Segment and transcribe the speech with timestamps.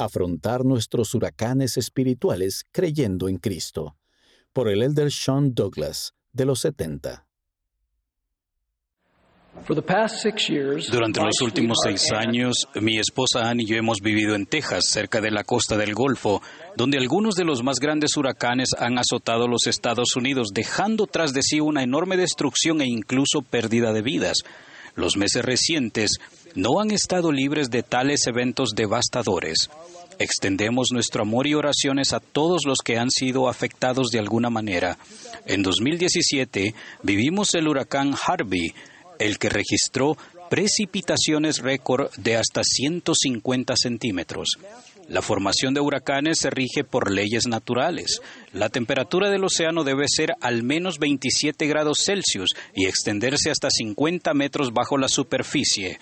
[0.00, 3.96] Afrontar nuestros huracanes espirituales creyendo en Cristo.
[4.52, 7.26] Por el elder Sean Douglas, de los 70.
[10.90, 15.20] Durante los últimos seis años, mi esposa Anne y yo hemos vivido en Texas, cerca
[15.20, 16.40] de la costa del Golfo,
[16.76, 21.42] donde algunos de los más grandes huracanes han azotado los Estados Unidos, dejando tras de
[21.42, 24.38] sí una enorme destrucción e incluso pérdida de vidas.
[24.94, 26.12] Los meses recientes
[26.54, 29.70] no han estado libres de tales eventos devastadores.
[30.18, 34.98] Extendemos nuestro amor y oraciones a todos los que han sido afectados de alguna manera.
[35.46, 38.74] En 2017 vivimos el huracán Harvey,
[39.18, 40.16] el que registró
[40.50, 44.58] precipitaciones récord de hasta 150 centímetros.
[45.10, 48.22] La formación de huracanes se rige por leyes naturales.
[48.52, 54.32] La temperatura del océano debe ser al menos 27 grados Celsius y extenderse hasta 50
[54.34, 55.98] metros bajo la superficie.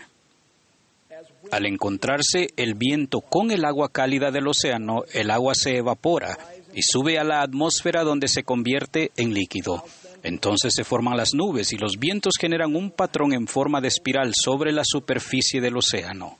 [1.51, 6.37] Al encontrarse el viento con el agua cálida del océano, el agua se evapora
[6.75, 9.85] y sube a la atmósfera donde se convierte en líquido.
[10.23, 14.33] Entonces se forman las nubes y los vientos generan un patrón en forma de espiral
[14.35, 16.37] sobre la superficie del océano.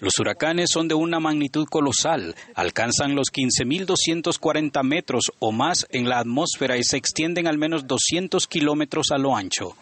[0.00, 6.18] Los huracanes son de una magnitud colosal, alcanzan los 15.240 metros o más en la
[6.18, 9.76] atmósfera y se extienden al menos 200 kilómetros a lo ancho.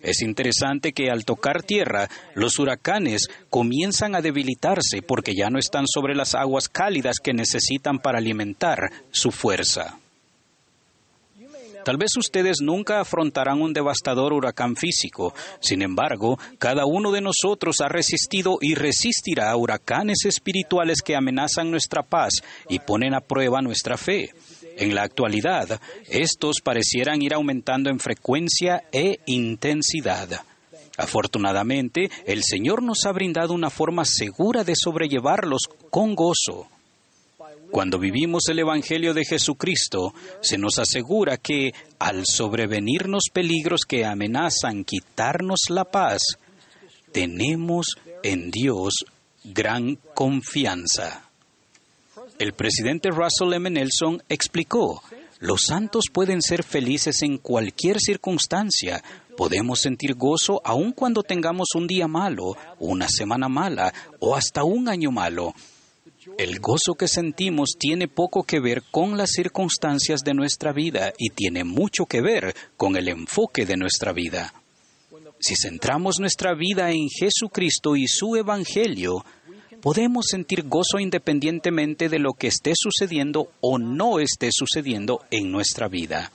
[0.00, 5.86] Es interesante que al tocar tierra, los huracanes comienzan a debilitarse porque ya no están
[5.86, 9.98] sobre las aguas cálidas que necesitan para alimentar su fuerza.
[11.86, 15.32] Tal vez ustedes nunca afrontarán un devastador huracán físico.
[15.60, 21.70] Sin embargo, cada uno de nosotros ha resistido y resistirá a huracanes espirituales que amenazan
[21.70, 22.32] nuestra paz
[22.68, 24.30] y ponen a prueba nuestra fe.
[24.76, 30.40] En la actualidad, estos parecieran ir aumentando en frecuencia e intensidad.
[30.98, 36.66] Afortunadamente, el Señor nos ha brindado una forma segura de sobrellevarlos con gozo.
[37.76, 44.82] Cuando vivimos el Evangelio de Jesucristo, se nos asegura que al sobrevenirnos peligros que amenazan
[44.82, 46.22] quitarnos la paz,
[47.12, 47.88] tenemos
[48.22, 49.04] en Dios
[49.44, 51.28] gran confianza.
[52.38, 53.68] El presidente Russell M.
[53.68, 55.02] Nelson explicó,
[55.40, 59.04] los santos pueden ser felices en cualquier circunstancia,
[59.36, 64.88] podemos sentir gozo aun cuando tengamos un día malo, una semana mala o hasta un
[64.88, 65.52] año malo.
[66.38, 71.30] El gozo que sentimos tiene poco que ver con las circunstancias de nuestra vida y
[71.30, 74.52] tiene mucho que ver con el enfoque de nuestra vida.
[75.40, 79.24] Si centramos nuestra vida en Jesucristo y su Evangelio,
[79.80, 85.88] podemos sentir gozo independientemente de lo que esté sucediendo o no esté sucediendo en nuestra
[85.88, 86.32] vida.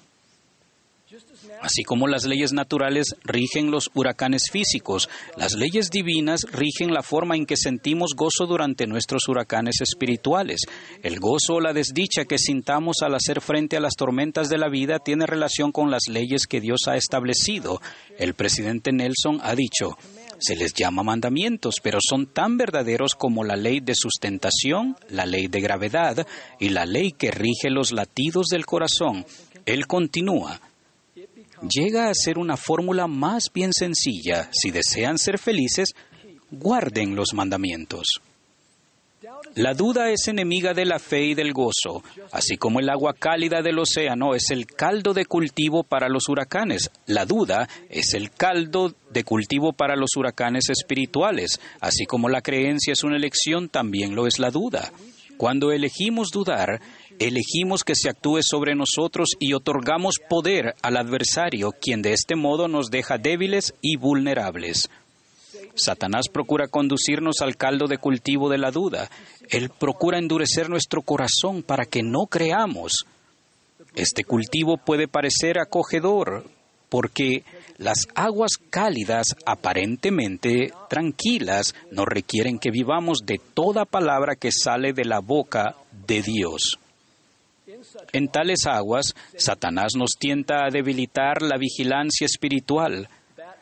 [1.61, 7.35] Así como las leyes naturales rigen los huracanes físicos, las leyes divinas rigen la forma
[7.35, 10.61] en que sentimos gozo durante nuestros huracanes espirituales.
[11.03, 14.69] El gozo o la desdicha que sintamos al hacer frente a las tormentas de la
[14.69, 17.79] vida tiene relación con las leyes que Dios ha establecido.
[18.17, 19.97] El presidente Nelson ha dicho,
[20.39, 25.47] se les llama mandamientos, pero son tan verdaderos como la ley de sustentación, la ley
[25.47, 26.25] de gravedad
[26.59, 29.25] y la ley que rige los latidos del corazón.
[29.67, 30.59] Él continúa,
[31.61, 34.49] llega a ser una fórmula más bien sencilla.
[34.51, 35.93] Si desean ser felices,
[36.51, 38.21] guarden los mandamientos.
[39.55, 43.61] La duda es enemiga de la fe y del gozo, así como el agua cálida
[43.61, 46.89] del océano es el caldo de cultivo para los huracanes.
[47.05, 52.93] La duda es el caldo de cultivo para los huracanes espirituales, así como la creencia
[52.93, 54.91] es una elección, también lo es la duda.
[55.37, 56.79] Cuando elegimos dudar,
[57.19, 62.67] elegimos que se actúe sobre nosotros y otorgamos poder al adversario, quien de este modo
[62.67, 64.89] nos deja débiles y vulnerables.
[65.75, 69.09] Satanás procura conducirnos al caldo de cultivo de la duda.
[69.49, 73.05] Él procura endurecer nuestro corazón para que no creamos.
[73.95, 76.45] Este cultivo puede parecer acogedor
[76.89, 77.45] porque
[77.77, 85.05] las aguas cálidas, aparentemente tranquilas, nos requieren que vivamos de toda palabra que sale de
[85.05, 86.80] la boca de Dios.
[88.13, 93.07] En tales aguas, Satanás nos tienta a debilitar la vigilancia espiritual.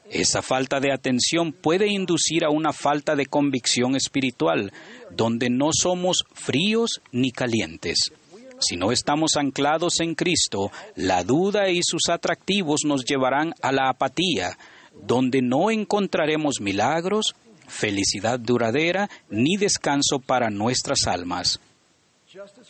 [0.09, 4.73] Esa falta de atención puede inducir a una falta de convicción espiritual,
[5.11, 8.11] donde no somos fríos ni calientes.
[8.59, 13.89] Si no estamos anclados en Cristo, la duda y sus atractivos nos llevarán a la
[13.89, 14.57] apatía,
[15.05, 17.35] donde no encontraremos milagros,
[17.67, 21.59] felicidad duradera ni descanso para nuestras almas.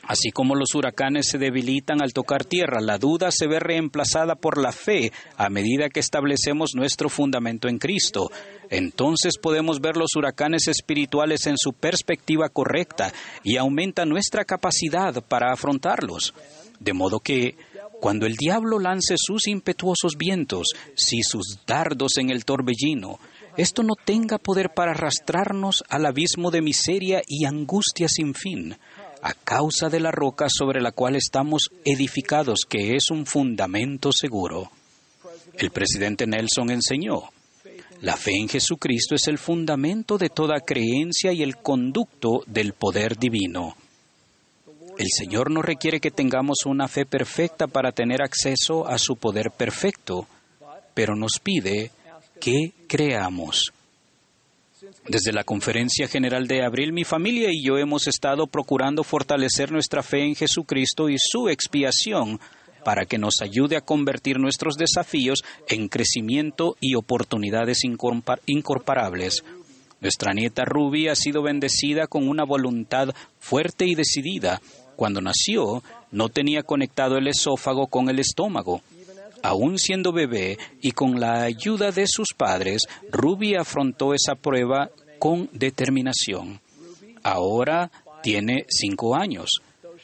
[0.04, 4.58] Así como los huracanes se debilitan al tocar tierra, la duda se ve reemplazada por
[4.58, 8.32] la fe a medida que establecemos nuestro fundamento en Cristo.
[8.70, 13.12] entonces podemos ver los huracanes espirituales en su perspectiva correcta
[13.44, 16.34] y aumenta nuestra capacidad para afrontarlos.
[16.80, 17.58] De modo que,
[18.00, 23.20] cuando el diablo lance sus impetuosos vientos, si sus dardos en el torbellino,
[23.58, 28.78] esto no tenga poder para arrastrarnos al abismo de miseria y angustia sin fin,
[29.22, 34.72] a causa de la roca sobre la cual estamos edificados, que es un fundamento seguro.
[35.54, 37.24] El presidente Nelson enseñó,
[38.02, 43.18] la fe en Jesucristo es el fundamento de toda creencia y el conducto del poder
[43.18, 43.76] divino.
[44.98, 49.52] El Señor no requiere que tengamos una fe perfecta para tener acceso a su poder
[49.52, 50.28] perfecto,
[50.94, 51.92] pero nos pide
[52.40, 53.74] que creamos.
[55.08, 60.04] Desde la conferencia general de abril, mi familia y yo hemos estado procurando fortalecer nuestra
[60.04, 62.40] fe en Jesucristo y su expiación
[62.84, 69.44] para que nos ayude a convertir nuestros desafíos en crecimiento y oportunidades incorporables.
[70.02, 73.10] Nuestra nieta Ruby ha sido bendecida con una voluntad
[73.40, 74.62] fuerte y decidida.
[74.96, 78.82] Cuando nació, no tenía conectado el esófago con el estómago.
[79.44, 85.50] Aún siendo bebé y con la ayuda de sus padres, Ruby afrontó esa prueba con
[85.54, 86.60] determinación.
[87.24, 87.92] Ahora
[88.22, 89.50] tiene cinco años.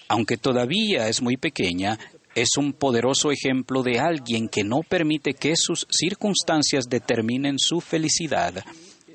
[0.07, 1.97] Aunque todavía es muy pequeña,
[2.35, 8.63] es un poderoso ejemplo de alguien que no permite que sus circunstancias determinen su felicidad.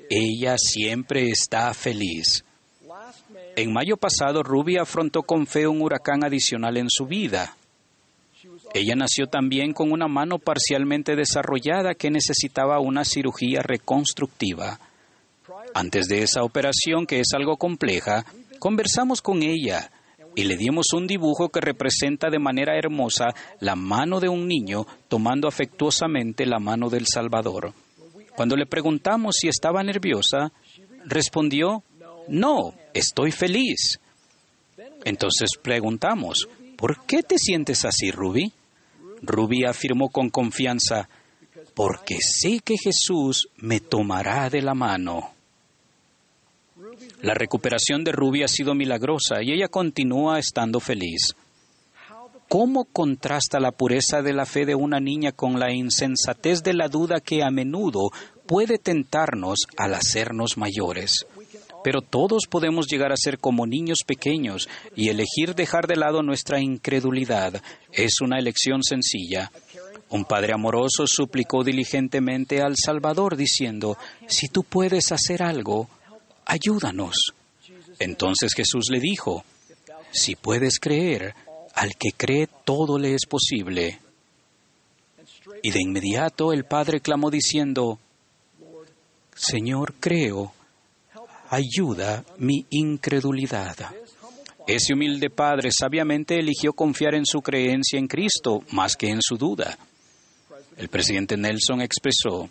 [0.09, 2.43] Ella siempre está feliz.
[3.55, 7.55] En mayo pasado, Ruby afrontó con fe un huracán adicional en su vida.
[8.73, 14.79] Ella nació también con una mano parcialmente desarrollada que necesitaba una cirugía reconstructiva.
[15.73, 18.25] Antes de esa operación, que es algo compleja,
[18.59, 19.91] conversamos con ella
[20.35, 24.85] y le dimos un dibujo que representa de manera hermosa la mano de un niño
[25.09, 27.73] tomando afectuosamente la mano del Salvador.
[28.35, 30.51] Cuando le preguntamos si estaba nerviosa,
[31.05, 31.83] respondió,
[32.29, 33.99] no, estoy feliz.
[35.03, 36.47] Entonces preguntamos,
[36.77, 38.53] ¿por qué te sientes así, Ruby?
[39.21, 41.07] Ruby afirmó con confianza,
[41.73, 45.31] porque sé que Jesús me tomará de la mano.
[47.21, 51.35] La recuperación de Ruby ha sido milagrosa y ella continúa estando feliz.
[52.47, 56.89] ¿Cómo contrasta la pureza de la fe de una niña con la insensatez de la
[56.89, 58.09] duda que a menudo
[58.45, 61.25] puede tentarnos al hacernos mayores?
[61.83, 66.59] Pero todos podemos llegar a ser como niños pequeños y elegir dejar de lado nuestra
[66.59, 67.61] incredulidad
[67.91, 69.51] es una elección sencilla.
[70.09, 73.97] Un padre amoroso suplicó diligentemente al Salvador diciendo,
[74.27, 75.89] si tú puedes hacer algo,
[76.45, 77.33] ayúdanos.
[77.97, 79.45] Entonces Jesús le dijo,
[80.11, 81.33] si puedes creer,
[81.73, 83.99] al que cree todo le es posible.
[85.63, 87.99] Y de inmediato el padre clamó diciendo,
[89.35, 90.53] Señor, creo,
[91.51, 93.75] ayuda mi incredulidad.
[94.65, 99.37] Ese humilde padre sabiamente eligió confiar en su creencia en Cristo más que en su
[99.37, 99.77] duda.
[100.77, 102.49] El presidente Nelson expresó,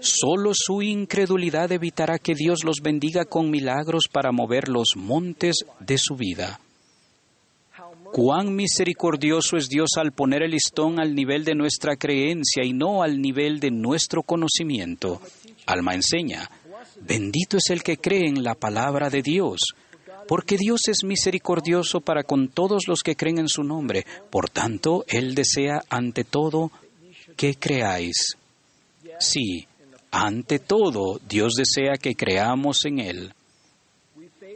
[0.00, 5.98] Solo su incredulidad evitará que Dios los bendiga con milagros para mover los montes de
[5.98, 6.58] su vida.
[8.12, 13.02] Cuán misericordioso es Dios al poner el listón al nivel de nuestra creencia y no
[13.02, 15.20] al nivel de nuestro conocimiento.
[15.66, 16.50] Alma enseña,
[17.00, 19.60] bendito es el que cree en la palabra de Dios,
[20.28, 24.06] porque Dios es misericordioso para con todos los que creen en su nombre.
[24.30, 26.70] Por tanto, Él desea ante todo
[27.36, 28.36] que creáis.
[29.18, 29.66] Sí,
[30.10, 33.34] ante todo, Dios desea que creamos en Él.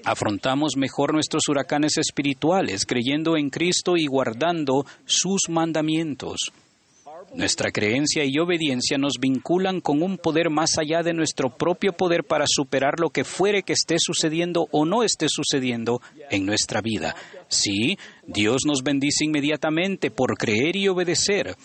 [0.05, 6.53] Afrontamos mejor nuestros huracanes espirituales creyendo en Cristo y guardando sus mandamientos.
[7.35, 12.25] Nuestra creencia y obediencia nos vinculan con un poder más allá de nuestro propio poder
[12.25, 16.01] para superar lo que fuere que esté sucediendo o no esté sucediendo
[16.31, 17.17] en nuestra vida.
[17.49, 21.57] Sí, Dios nos bendice inmediatamente por creer y obedecer.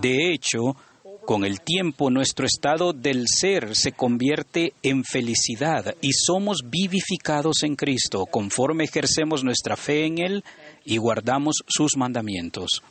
[0.00, 0.76] De hecho,
[1.24, 7.76] con el tiempo nuestro estado del ser se convierte en felicidad y somos vivificados en
[7.76, 10.44] Cristo conforme ejercemos nuestra fe en Él
[10.84, 12.82] y guardamos sus mandamientos.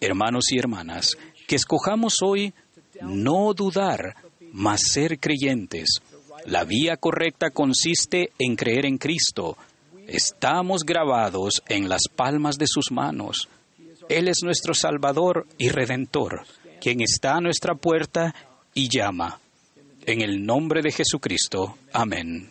[0.00, 2.52] Hermanos y hermanas, que escojamos hoy
[3.02, 4.16] no dudar,
[4.52, 6.00] mas ser creyentes.
[6.46, 9.56] La vía correcta consiste en creer en Cristo.
[10.06, 13.48] Estamos grabados en las palmas de sus manos.
[14.08, 16.46] Él es nuestro Salvador y Redentor
[16.78, 18.34] quien está a nuestra puerta
[18.74, 19.38] y llama.
[20.06, 21.76] En el nombre de Jesucristo.
[21.92, 22.50] Amén.